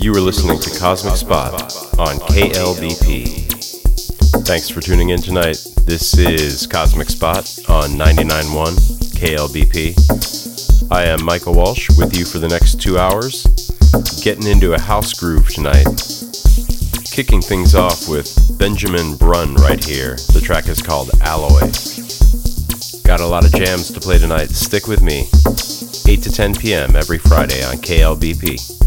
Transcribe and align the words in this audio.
You 0.00 0.12
were 0.12 0.20
listening 0.20 0.60
to 0.60 0.78
Cosmic 0.78 1.16
Spot 1.16 1.54
on 1.98 2.18
KLBP. 2.30 3.50
Thanks 4.46 4.68
for 4.68 4.80
tuning 4.80 5.08
in 5.08 5.20
tonight. 5.20 5.58
This 5.86 6.16
is 6.16 6.68
Cosmic 6.68 7.10
Spot 7.10 7.38
on 7.68 7.90
99.1 7.98 8.76
KLBP. 9.18 10.92
I 10.92 11.02
am 11.06 11.24
Michael 11.24 11.54
Walsh 11.54 11.88
with 11.98 12.16
you 12.16 12.24
for 12.24 12.38
the 12.38 12.46
next 12.46 12.80
two 12.80 12.96
hours, 12.96 13.42
getting 14.22 14.46
into 14.46 14.74
a 14.74 14.80
house 14.80 15.12
groove 15.14 15.48
tonight. 15.48 15.86
Kicking 17.10 17.42
things 17.42 17.74
off 17.74 18.08
with 18.08 18.56
Benjamin 18.56 19.16
Brunn 19.16 19.56
right 19.56 19.84
here. 19.84 20.14
The 20.32 20.40
track 20.40 20.68
is 20.68 20.80
called 20.80 21.10
Alloy. 21.22 21.72
Got 23.02 23.18
a 23.18 23.26
lot 23.26 23.44
of 23.44 23.50
jams 23.52 23.90
to 23.90 23.98
play 23.98 24.18
tonight. 24.18 24.50
Stick 24.50 24.86
with 24.86 25.02
me. 25.02 25.28
8 26.06 26.22
to 26.22 26.30
10 26.30 26.54
p.m. 26.54 26.94
every 26.94 27.18
Friday 27.18 27.64
on 27.64 27.78
KLBP. 27.78 28.77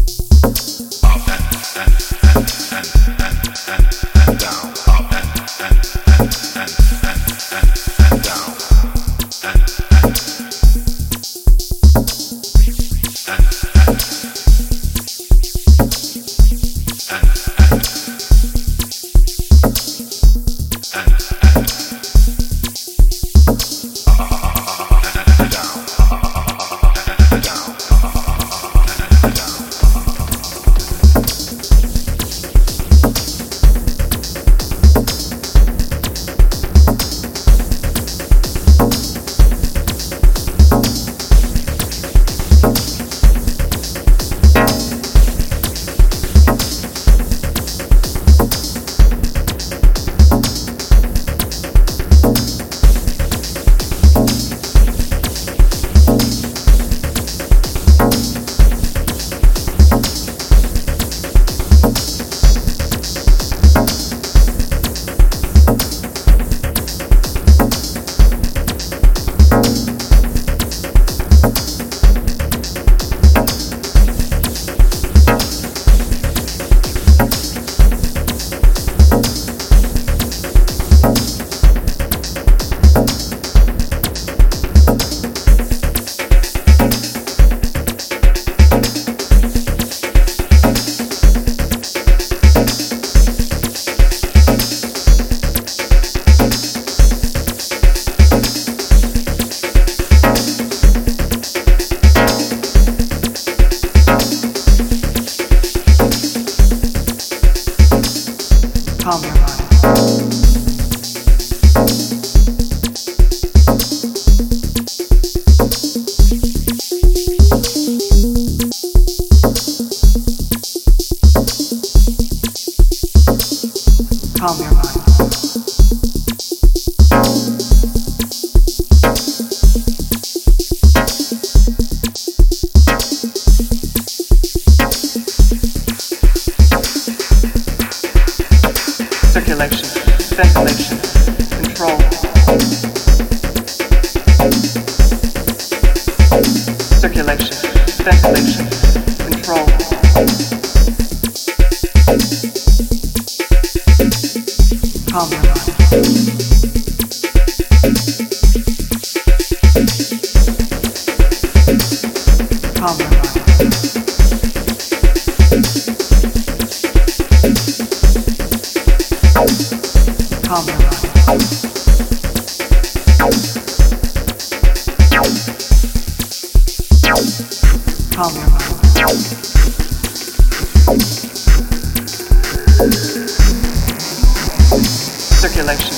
circulation, 185.42 185.90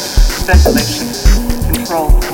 ventilation, 0.46 1.74
control. 1.74 2.33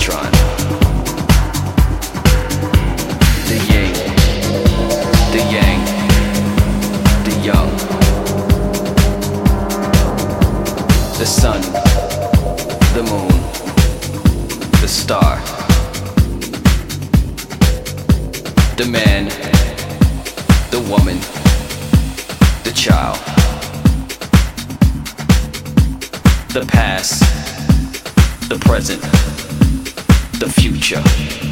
electron. 0.00 0.32
The 3.48 3.56
yin, 3.68 3.92
the 5.32 5.42
yang, 5.52 5.80
the 7.24 7.34
young, 7.44 7.70
The 11.18 11.26
sun, 11.26 11.60
the 12.94 13.02
moon, 13.02 13.28
the 14.80 14.88
star. 14.88 15.36
The 18.76 18.86
man, 18.86 19.26
the 20.70 20.80
woman, 20.88 21.18
the 22.64 22.72
child. 22.74 23.18
The 26.54 26.64
past, 26.66 27.20
the 28.48 28.58
present 28.60 29.39
the 30.40 30.48
future. 30.48 31.49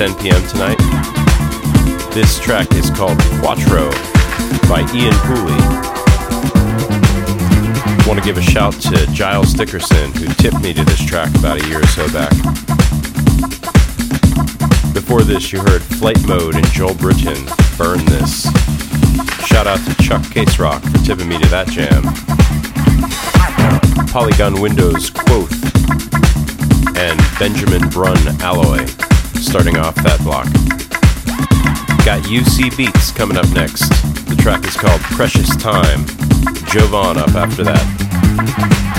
10 0.00 0.14
p.m. 0.14 0.42
tonight. 0.48 0.78
This 2.14 2.40
track 2.40 2.72
is 2.72 2.88
called 2.88 3.18
Quattro 3.38 3.90
by 4.66 4.80
Ian 4.94 5.12
Pooley. 5.28 5.60
Want 8.06 8.18
to 8.18 8.24
give 8.24 8.38
a 8.38 8.40
shout 8.40 8.72
to 8.80 9.06
Giles 9.12 9.52
Dickerson, 9.52 10.10
who 10.12 10.32
tipped 10.32 10.62
me 10.62 10.72
to 10.72 10.82
this 10.86 11.04
track 11.04 11.28
about 11.34 11.62
a 11.62 11.68
year 11.68 11.82
or 11.82 11.86
so 11.88 12.10
back. 12.14 12.30
Before 14.94 15.20
this, 15.20 15.52
you 15.52 15.60
heard 15.60 15.82
Flight 15.82 16.26
Mode 16.26 16.54
and 16.54 16.66
Joel 16.68 16.94
Britton, 16.94 17.44
Burn 17.76 18.02
This. 18.06 18.44
Shout 19.48 19.66
out 19.66 19.80
to 19.80 19.94
Chuck 20.02 20.22
Case 20.30 20.58
Rock 20.58 20.82
for 20.82 20.96
tipping 21.04 21.28
me 21.28 21.36
to 21.36 21.48
that 21.48 21.68
jam. 21.68 22.04
Polygon 24.06 24.62
Windows 24.62 25.10
Quoth 25.10 25.52
and 26.96 27.20
Benjamin 27.38 27.86
Brunn 27.90 28.40
Alloy 28.40 28.86
starting 29.42 29.76
off 29.78 29.94
that 29.96 30.18
block. 30.22 30.44
Got 32.04 32.22
UC 32.24 32.76
Beats 32.76 33.10
coming 33.10 33.36
up 33.36 33.48
next. 33.50 33.88
The 34.28 34.36
track 34.36 34.64
is 34.66 34.76
called 34.76 35.00
Precious 35.00 35.56
Time. 35.56 36.04
Jovan 36.66 37.18
up 37.18 37.34
after 37.34 37.64
that. 37.64 38.89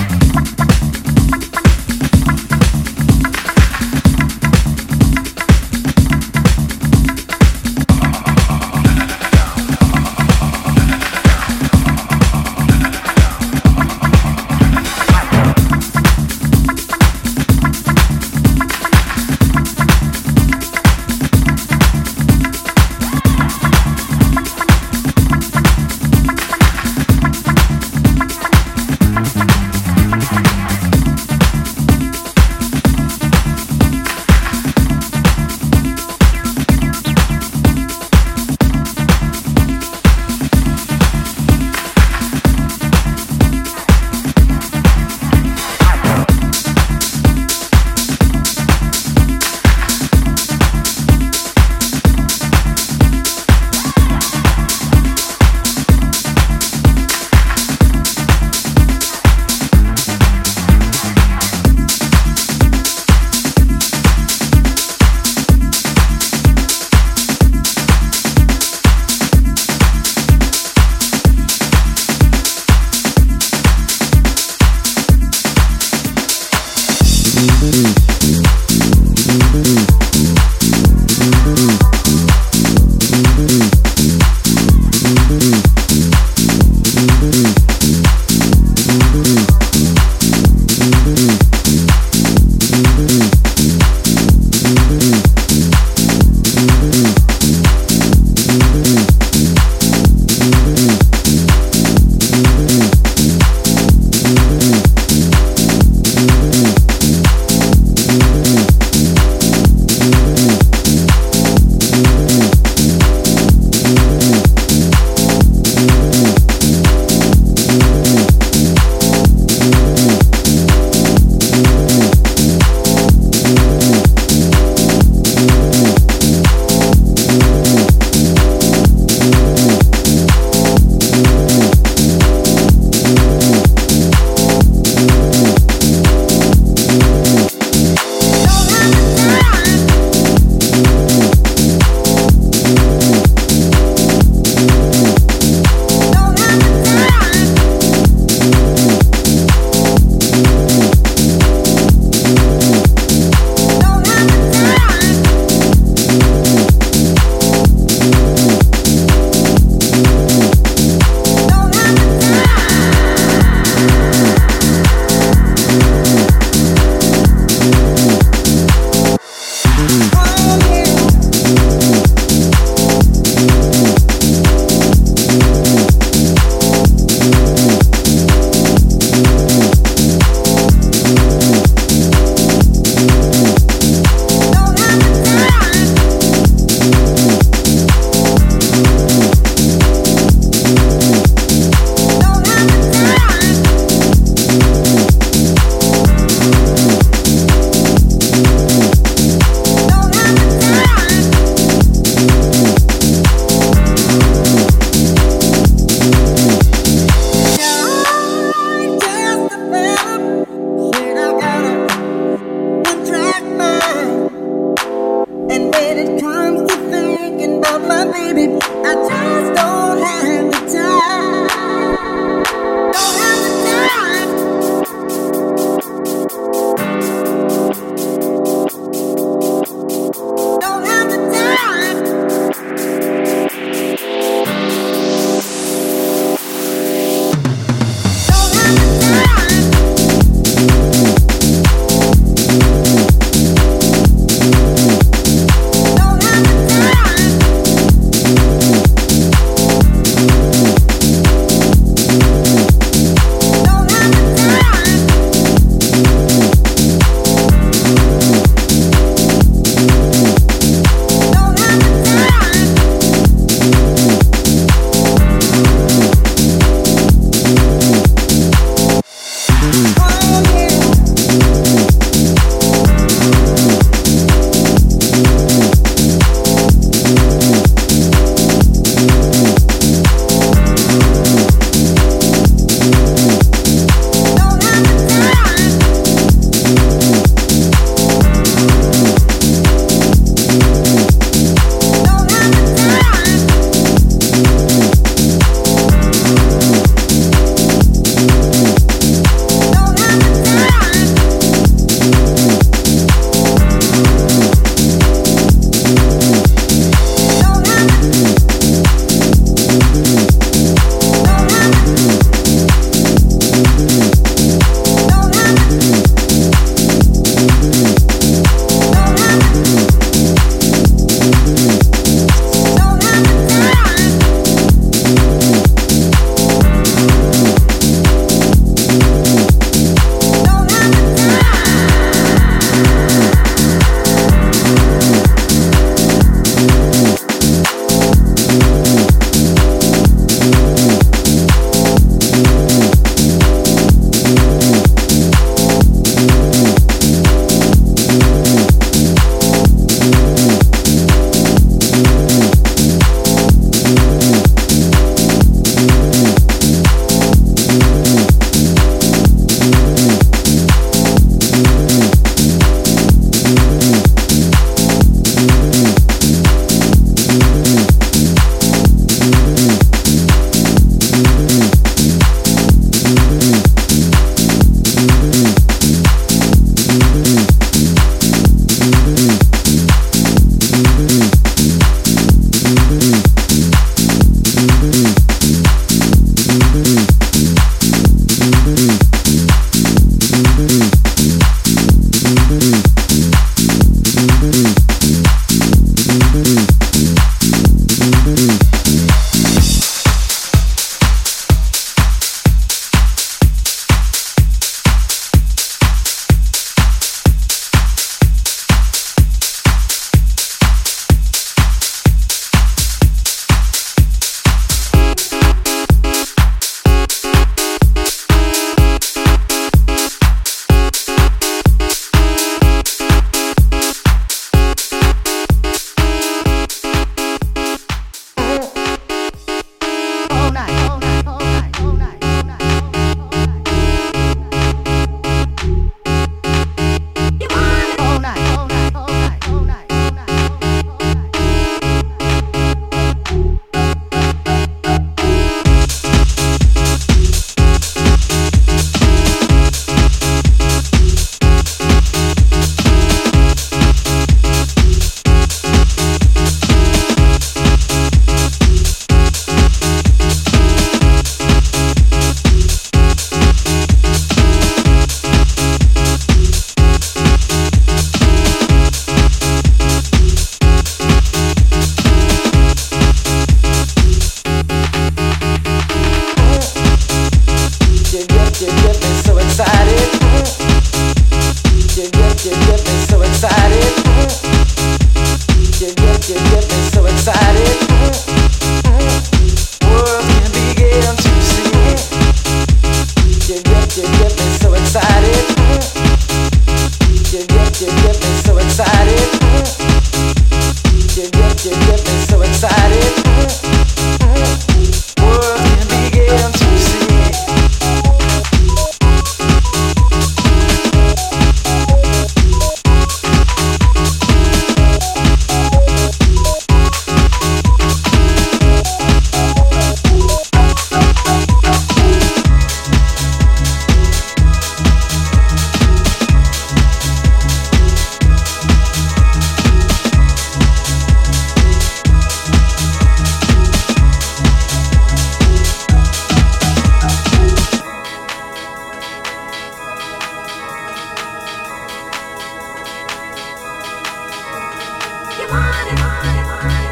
mind. 545.94 546.91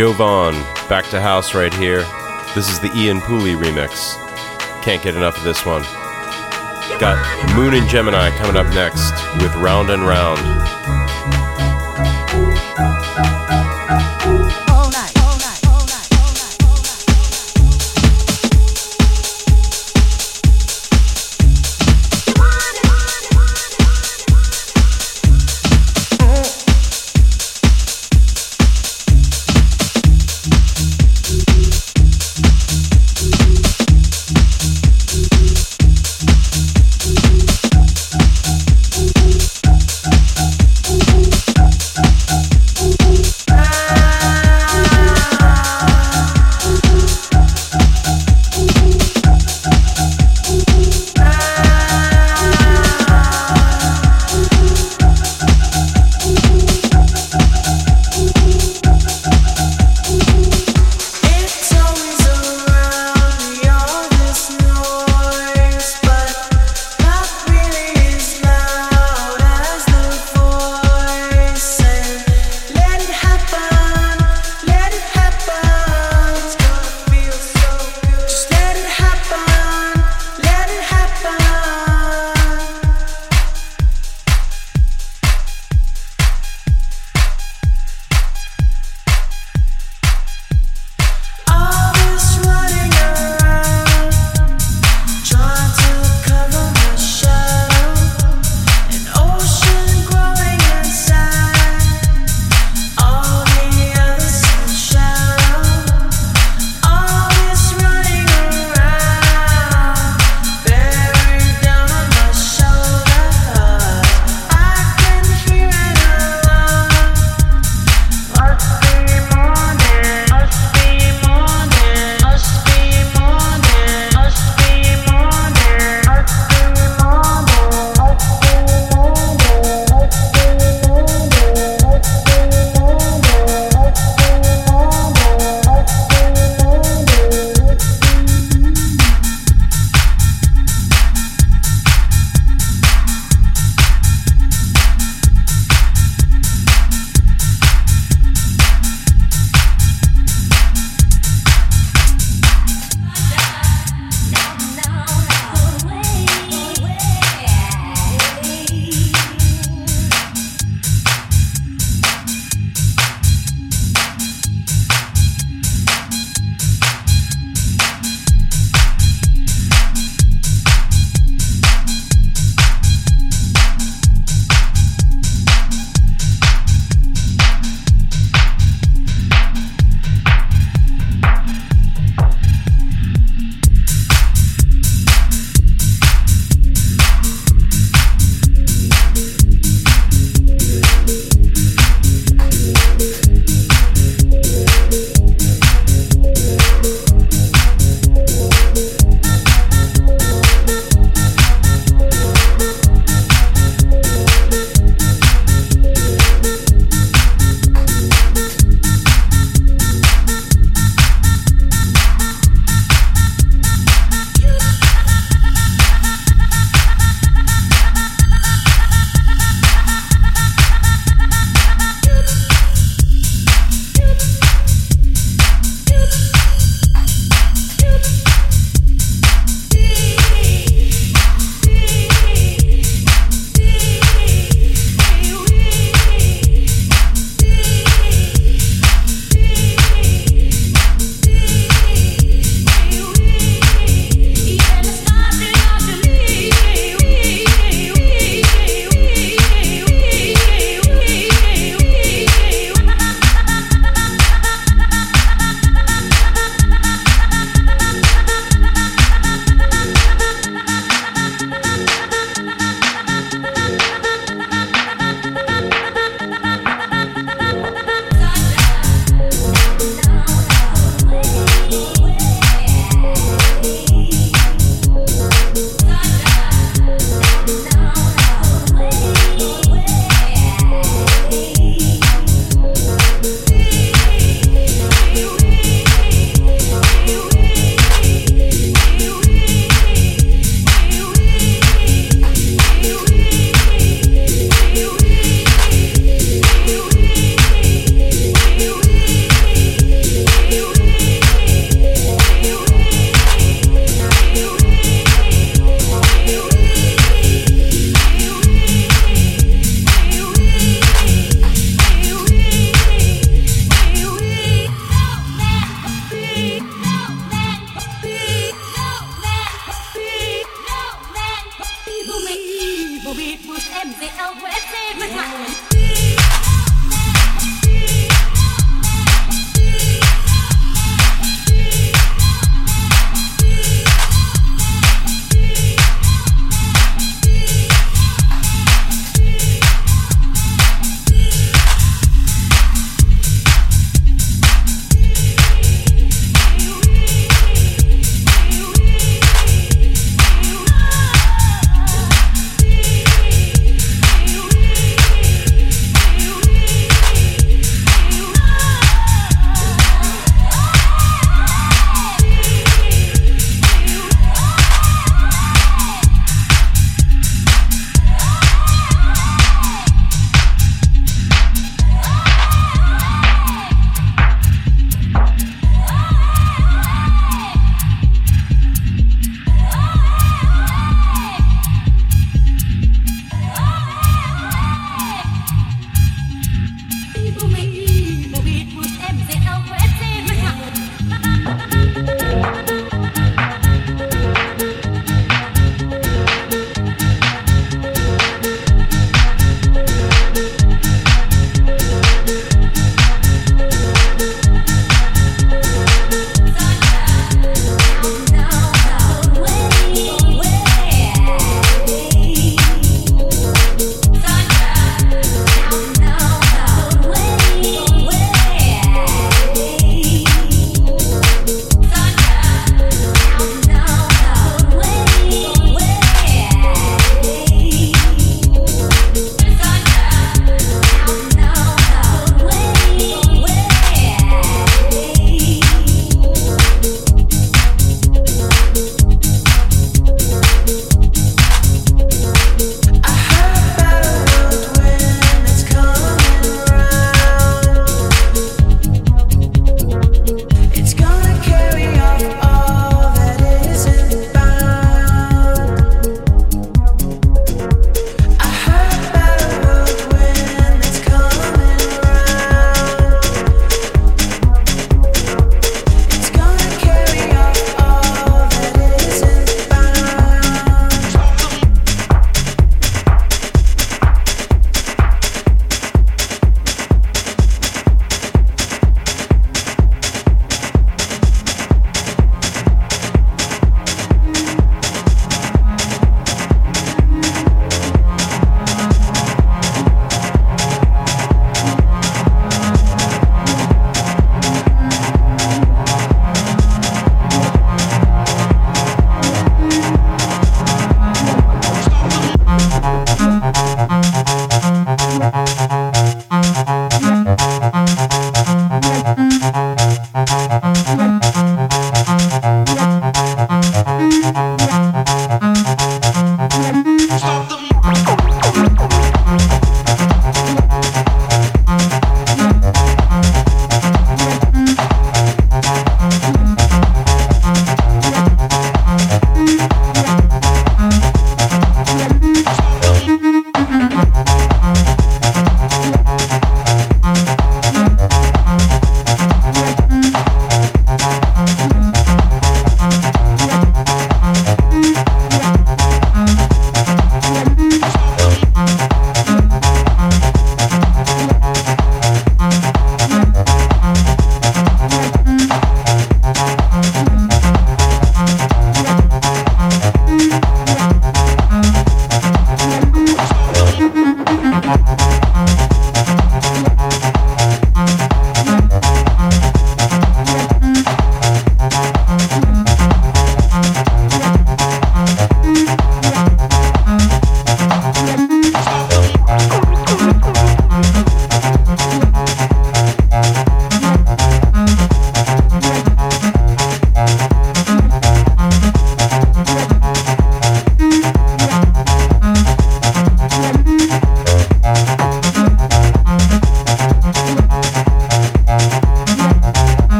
Jovan, 0.00 0.54
back 0.88 1.04
to 1.10 1.20
house 1.20 1.54
right 1.54 1.74
here. 1.74 2.06
This 2.54 2.70
is 2.70 2.80
the 2.80 2.90
Ian 2.96 3.20
Pooley 3.20 3.54
remix. 3.54 4.14
Can't 4.82 5.02
get 5.02 5.14
enough 5.14 5.36
of 5.36 5.44
this 5.44 5.66
one. 5.66 5.82
Got 6.98 7.20
Moon 7.54 7.74
and 7.74 7.86
Gemini 7.86 8.30
coming 8.38 8.56
up 8.56 8.66
next 8.72 9.12
with 9.42 9.54
Round 9.56 9.90
and 9.90 10.02
Round. 10.02 10.99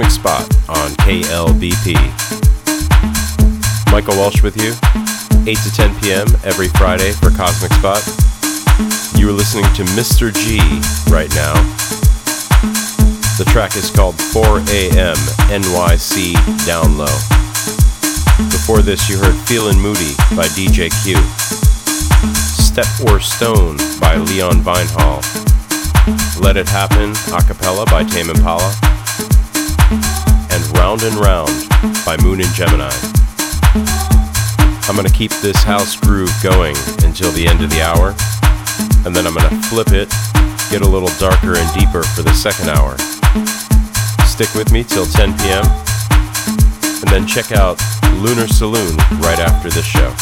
Cosmic 0.00 0.18
Spot 0.18 0.42
on 0.70 0.90
KLBP. 1.04 1.92
Michael 3.92 4.16
Walsh 4.16 4.40
with 4.40 4.56
you, 4.56 4.72
8 5.46 5.58
to 5.58 5.72
10 5.72 6.00
p.m. 6.00 6.26
every 6.42 6.68
Friday 6.68 7.12
for 7.12 7.28
Cosmic 7.28 7.70
Spot. 7.72 8.00
You 9.20 9.28
are 9.28 9.32
listening 9.32 9.64
to 9.74 9.84
Mr. 9.92 10.32
G 10.32 10.56
right 11.12 11.28
now. 11.34 11.52
The 13.36 13.44
track 13.52 13.76
is 13.76 13.90
called 13.90 14.18
4 14.18 14.60
a.m. 14.72 15.16
NYC 15.52 16.32
Down 16.64 16.96
Low. 16.96 17.12
Before 18.48 18.80
this, 18.80 19.06
you 19.10 19.18
heard 19.18 19.36
Feelin' 19.46 19.78
Moody 19.78 20.14
by 20.34 20.48
DJ 20.56 20.88
Q. 21.04 21.16
Step 22.40 22.88
or 23.10 23.20
Stone 23.20 23.76
by 24.00 24.16
Leon 24.16 24.62
Vynehall. 24.62 25.20
Let 26.40 26.56
It 26.56 26.70
Happen, 26.70 27.10
a 27.34 27.42
cappella 27.42 27.84
by 27.84 28.04
Tame 28.04 28.30
Impala 28.30 28.72
Round 30.72 31.02
and 31.02 31.16
Round 31.16 31.50
by 32.04 32.16
Moon 32.22 32.40
and 32.40 32.52
Gemini. 32.54 32.92
I'm 34.88 34.96
going 34.96 35.06
to 35.06 35.14
keep 35.14 35.30
this 35.40 35.62
house 35.62 35.96
groove 35.96 36.32
going 36.42 36.76
until 37.04 37.30
the 37.32 37.46
end 37.46 37.62
of 37.62 37.70
the 37.70 37.80
hour, 37.82 38.14
and 39.06 39.14
then 39.14 39.26
I'm 39.26 39.34
going 39.34 39.48
to 39.48 39.56
flip 39.68 39.92
it, 39.92 40.10
get 40.70 40.82
a 40.82 40.88
little 40.88 41.10
darker 41.18 41.56
and 41.56 41.68
deeper 41.74 42.02
for 42.02 42.22
the 42.22 42.34
second 42.34 42.70
hour. 42.70 42.98
Stick 44.26 44.52
with 44.54 44.72
me 44.72 44.84
till 44.84 45.06
10 45.06 45.38
p.m., 45.38 45.64
and 47.00 47.08
then 47.08 47.26
check 47.26 47.52
out 47.52 47.80
Lunar 48.18 48.46
Saloon 48.46 48.96
right 49.22 49.38
after 49.38 49.70
this 49.70 49.86
show. 49.86 50.12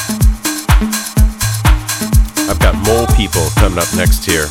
I've 2.48 2.60
got 2.60 2.76
Mole 2.86 3.06
People 3.16 3.48
coming 3.56 3.78
up 3.78 3.88
next 3.96 4.24
here. 4.24 4.46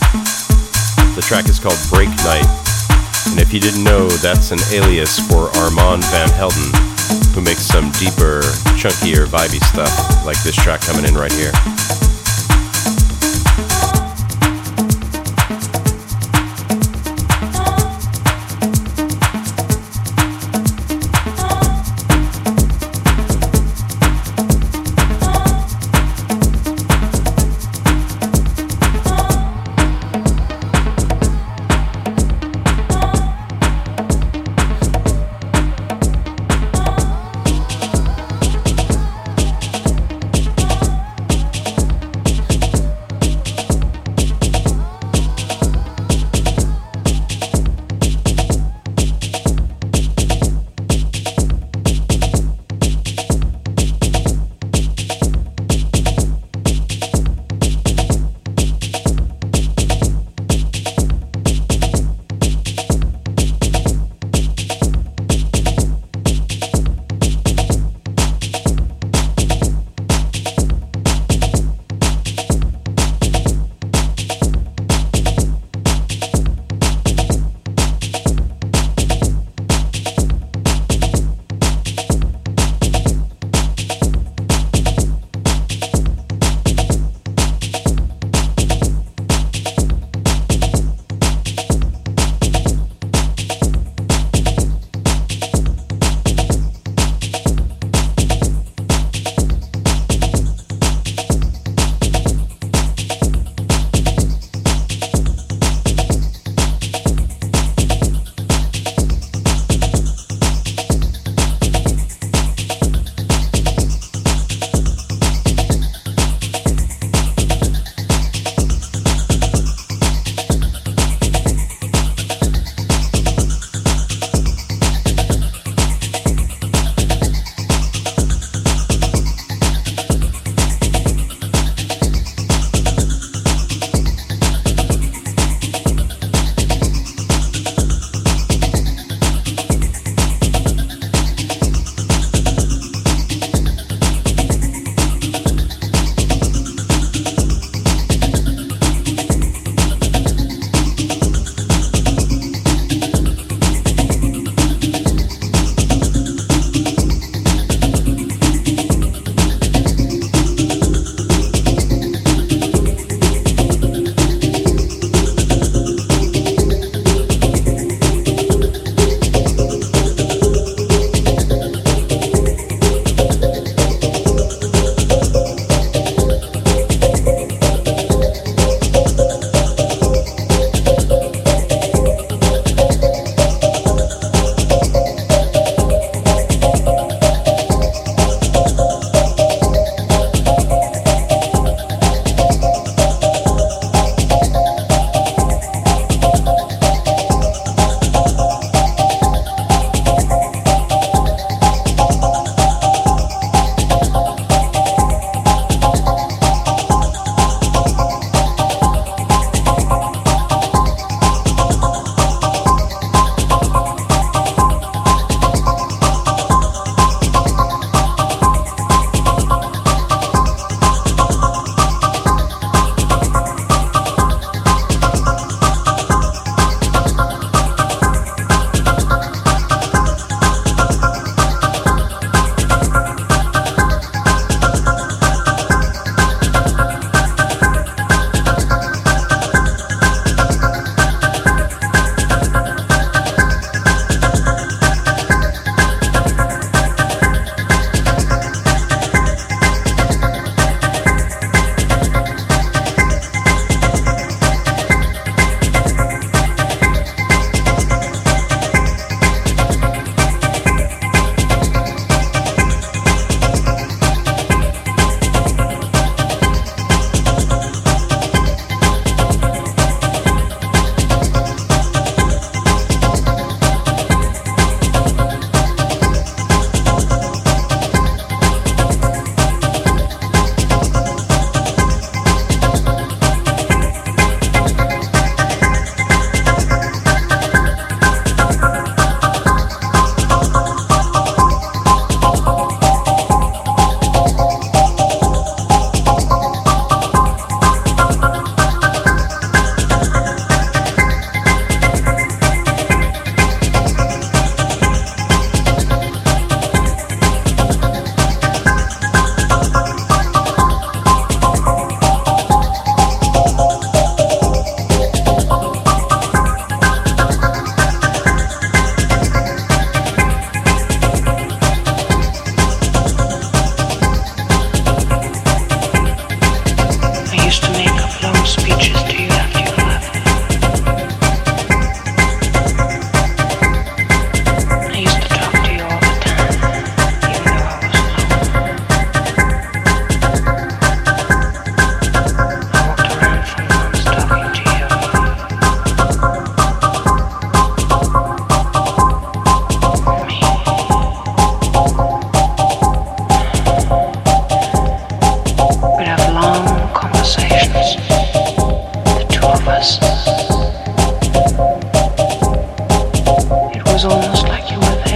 The 1.16 1.24
track 1.26 1.48
is 1.48 1.60
called 1.60 1.80
Break 1.90 2.10
Night. 2.26 2.67
And 3.32 3.40
if 3.40 3.54
you 3.54 3.60
didn't 3.60 3.84
know, 3.84 4.08
that's 4.08 4.52
an 4.52 4.60
alias 4.72 5.20
for 5.28 5.50
Armand 5.58 6.04
Van 6.06 6.30
Helden, 6.30 6.72
who 7.34 7.42
makes 7.42 7.62
some 7.62 7.92
deeper, 7.92 8.42
chunkier, 8.80 9.26
vibey 9.28 9.64
stuff 9.66 10.26
like 10.26 10.42
this 10.44 10.56
track 10.56 10.82
coming 10.82 11.06
in 11.06 11.16
right 11.16 11.32
here. 11.32 11.52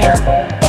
careful. 0.02 0.61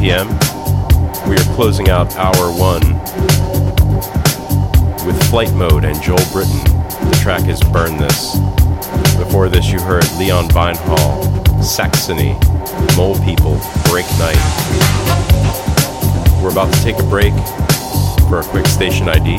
p.m. 0.00 0.28
We 1.28 1.36
are 1.36 1.54
closing 1.54 1.90
out 1.90 2.16
hour 2.16 2.50
one 2.56 2.80
with 5.06 5.22
Flight 5.28 5.52
Mode 5.52 5.84
and 5.84 6.00
Joel 6.00 6.24
Britton. 6.32 6.64
The 7.10 7.18
track 7.20 7.46
is 7.48 7.60
Burn 7.60 7.98
This. 7.98 8.38
Before 9.18 9.50
this, 9.50 9.70
you 9.70 9.78
heard 9.78 10.10
Leon 10.18 10.48
Vynehall, 10.48 11.62
Saxony, 11.62 12.32
Mole 12.96 13.18
People, 13.26 13.60
Break 13.90 14.06
Night. 14.16 14.40
We're 16.42 16.52
about 16.52 16.72
to 16.72 16.82
take 16.82 16.98
a 16.98 17.06
break 17.10 17.34
for 18.30 18.40
a 18.40 18.44
quick 18.44 18.66
station 18.66 19.06
ID, 19.06 19.38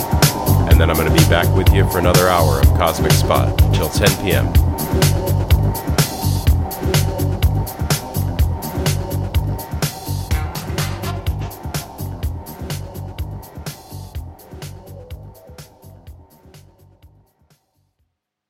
and 0.70 0.80
then 0.80 0.92
I'm 0.92 0.96
going 0.96 1.12
to 1.12 1.24
be 1.24 1.28
back 1.28 1.54
with 1.56 1.74
you 1.74 1.90
for 1.90 1.98
another 1.98 2.28
hour 2.28 2.60
of 2.60 2.68
Cosmic 2.78 3.14
Spot 3.14 3.58
till 3.74 3.90
10 3.90 4.24
p.m. 4.24 5.21